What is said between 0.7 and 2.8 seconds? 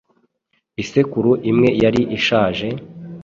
Isekuru imwe yari ishaje,